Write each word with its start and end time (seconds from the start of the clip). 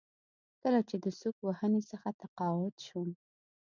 کله 0.61 0.79
چې 0.89 0.95
د 1.03 1.05
سوک 1.19 1.37
وهنې 1.45 1.81
څخه 1.91 2.09
تقاعد 2.21 2.75
شوم. 2.85 3.09